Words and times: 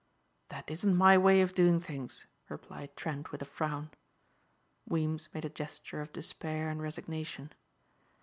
"That 0.49 0.71
isn't 0.71 0.95
my 0.95 1.15
way 1.15 1.41
of 1.41 1.53
doing 1.53 1.79
things," 1.79 2.25
replied 2.49 2.95
Trent 2.97 3.31
with 3.31 3.43
a 3.43 3.45
frown. 3.45 3.91
Weems 4.89 5.29
made 5.31 5.45
a 5.45 5.49
gesture 5.51 6.01
of 6.01 6.11
despair 6.11 6.71
and 6.71 6.81
resignation. 6.81 7.53